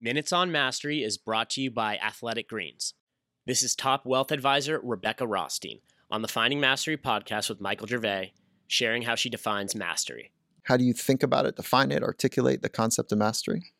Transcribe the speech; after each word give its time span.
Minutes 0.00 0.32
on 0.32 0.52
Mastery 0.52 1.02
is 1.02 1.18
brought 1.18 1.50
to 1.50 1.60
you 1.60 1.72
by 1.72 1.96
Athletic 1.96 2.48
Greens. 2.48 2.94
This 3.46 3.64
is 3.64 3.74
top 3.74 4.06
wealth 4.06 4.30
advisor 4.30 4.80
Rebecca 4.80 5.26
Rothstein 5.26 5.80
on 6.08 6.22
the 6.22 6.28
Finding 6.28 6.60
Mastery 6.60 6.96
podcast 6.96 7.48
with 7.48 7.60
Michael 7.60 7.88
Gervais, 7.88 8.32
sharing 8.68 9.02
how 9.02 9.16
she 9.16 9.28
defines 9.28 9.74
mastery. 9.74 10.30
How 10.62 10.76
do 10.76 10.84
you 10.84 10.92
think 10.92 11.24
about 11.24 11.46
it, 11.46 11.56
define 11.56 11.90
it, 11.90 12.04
articulate 12.04 12.62
the 12.62 12.68
concept 12.68 13.10
of 13.10 13.18
mastery? 13.18 13.72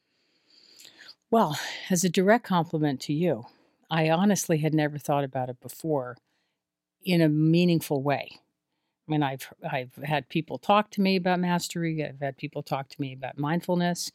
Well, 1.31 1.57
as 1.89 2.03
a 2.03 2.09
direct 2.09 2.45
compliment 2.45 3.01
to 3.03 3.13
you, 3.13 3.47
I 3.89 4.11
honestly 4.11 4.59
had 4.59 4.75
never 4.75 4.99
thought 4.99 5.23
about 5.23 5.49
it 5.49 5.61
before 5.61 6.17
in 7.05 7.21
a 7.21 7.29
meaningful 7.29 8.03
way. 8.03 8.29
I 9.07 9.13
mean, 9.13 9.23
I've 9.23 9.53
I've 9.71 9.95
had 10.03 10.29
people 10.29 10.59
talk 10.59 10.91
to 10.93 11.01
me 11.01 11.15
about 11.15 11.39
mastery. 11.39 12.05
I've 12.05 12.21
had 12.21 12.37
people 12.37 12.65
talk 12.65 12.89
to 12.89 13.01
me 13.01 13.13
about 13.13 13.39
mindfulness, 13.39 14.11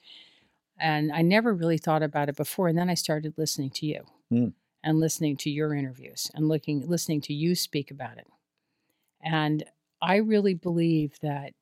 and 0.79 1.11
I 1.11 1.21
never 1.21 1.53
really 1.53 1.77
thought 1.77 2.03
about 2.03 2.29
it 2.29 2.35
before. 2.35 2.67
And 2.67 2.77
then 2.77 2.89
I 2.89 2.95
started 2.95 3.37
listening 3.37 3.69
to 3.71 3.85
you 3.85 4.05
Mm. 4.31 4.53
and 4.83 4.99
listening 4.99 5.37
to 5.37 5.49
your 5.49 5.73
interviews 5.73 6.31
and 6.33 6.47
looking 6.47 6.87
listening 6.87 7.21
to 7.21 7.33
you 7.33 7.55
speak 7.55 7.91
about 7.91 8.17
it. 8.17 8.27
And 9.21 9.63
I 10.01 10.17
really 10.17 10.53
believe 10.53 11.19
that 11.21 11.53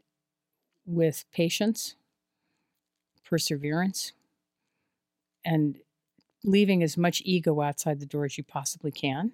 with 0.86 1.26
patience, 1.32 1.96
perseverance, 3.24 4.14
and 5.46 5.80
leaving 6.44 6.84
as 6.84 6.98
much 6.98 7.22
ego 7.26 7.62
outside 7.62 8.00
the 8.00 8.06
door 8.06 8.26
as 8.26 8.38
you 8.38 8.44
possibly 8.44 8.92
can, 8.92 9.34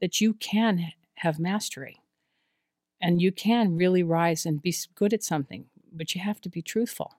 that 0.00 0.20
you 0.20 0.34
can 0.34 0.92
have 1.16 1.38
mastery 1.38 2.00
and 3.00 3.20
you 3.22 3.30
can 3.32 3.76
really 3.76 4.02
rise 4.02 4.46
and 4.46 4.62
be 4.62 4.74
good 4.94 5.12
at 5.12 5.22
something, 5.22 5.66
but 5.92 6.14
you 6.14 6.20
have 6.20 6.40
to 6.40 6.48
be 6.48 6.62
truthful 6.62 7.14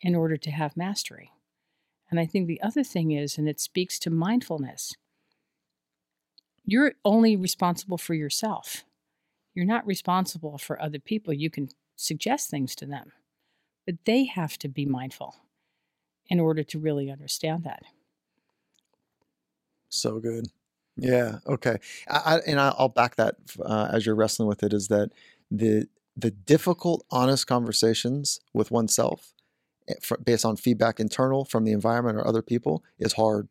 in 0.00 0.14
order 0.14 0.36
to 0.36 0.50
have 0.50 0.76
mastery. 0.76 1.32
And 2.10 2.18
I 2.18 2.26
think 2.26 2.46
the 2.46 2.60
other 2.62 2.82
thing 2.82 3.12
is, 3.12 3.38
and 3.38 3.48
it 3.48 3.60
speaks 3.60 3.98
to 4.00 4.10
mindfulness, 4.10 4.94
you're 6.64 6.94
only 7.04 7.36
responsible 7.36 7.98
for 7.98 8.14
yourself. 8.14 8.84
You're 9.54 9.66
not 9.66 9.86
responsible 9.86 10.58
for 10.58 10.80
other 10.80 10.98
people. 10.98 11.32
You 11.32 11.50
can 11.50 11.68
suggest 11.96 12.50
things 12.50 12.74
to 12.76 12.86
them, 12.86 13.12
but 13.86 13.96
they 14.04 14.24
have 14.24 14.58
to 14.58 14.68
be 14.68 14.86
mindful 14.86 15.36
in 16.28 16.40
order 16.40 16.62
to 16.62 16.78
really 16.78 17.10
understand 17.10 17.64
that. 17.64 17.82
So 19.88 20.20
good. 20.20 20.46
Yeah. 20.96 21.38
Okay. 21.46 21.78
I, 22.08 22.16
I, 22.16 22.38
and 22.46 22.60
I'll 22.60 22.88
back 22.88 23.16
that 23.16 23.36
uh, 23.64 23.88
as 23.92 24.06
you're 24.06 24.14
wrestling 24.14 24.48
with 24.48 24.62
it 24.62 24.72
is 24.72 24.88
that 24.88 25.10
the 25.50 25.88
the 26.16 26.30
difficult, 26.30 27.04
honest 27.10 27.46
conversations 27.46 28.40
with 28.52 28.70
oneself, 28.70 29.32
Eh, 29.90 30.16
based 30.24 30.44
on 30.44 30.56
feedback 30.56 31.00
internal 31.00 31.44
from 31.44 31.64
the 31.64 31.72
environment 31.72 32.16
or 32.16 32.26
other 32.26 32.42
people, 32.42 32.84
is 32.98 33.14
hard. 33.14 33.48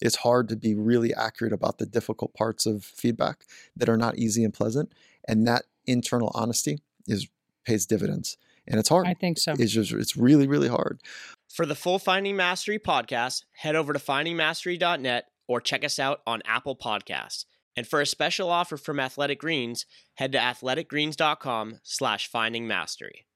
It's 0.00 0.16
hard 0.16 0.48
to 0.48 0.56
be 0.56 0.74
really 0.74 1.14
accurate 1.14 1.52
about 1.52 1.78
the 1.78 1.86
difficult 1.86 2.34
parts 2.34 2.66
of 2.66 2.84
feedback 2.84 3.44
that 3.76 3.88
are 3.88 3.96
not 3.96 4.18
easy 4.18 4.44
and 4.44 4.52
pleasant, 4.52 4.92
and 5.26 5.46
that 5.46 5.64
internal 5.86 6.30
honesty 6.34 6.78
is 7.06 7.28
pays 7.64 7.86
dividends, 7.86 8.36
and 8.66 8.78
it's 8.78 8.88
hard. 8.88 9.06
I 9.06 9.14
think 9.14 9.38
so. 9.38 9.54
It's 9.58 9.72
just 9.72 9.92
it's 9.92 10.16
really 10.16 10.46
really 10.46 10.68
hard. 10.68 11.00
For 11.48 11.66
the 11.66 11.76
full 11.76 11.98
Finding 11.98 12.36
Mastery 12.36 12.78
podcast, 12.78 13.44
head 13.52 13.76
over 13.76 13.92
to 13.92 13.98
findingmastery.net 13.98 15.26
or 15.46 15.60
check 15.60 15.84
us 15.84 15.98
out 15.98 16.20
on 16.26 16.42
Apple 16.44 16.74
Podcasts. 16.74 17.44
And 17.76 17.86
for 17.86 18.00
a 18.00 18.06
special 18.06 18.50
offer 18.50 18.76
from 18.76 19.00
Athletic 19.00 19.40
Greens, 19.40 19.84
head 20.14 20.32
to 20.32 20.38
athleticgreens.com 20.38 21.80
slash 21.82 22.28
finding 22.28 22.66
mastery. 22.66 23.26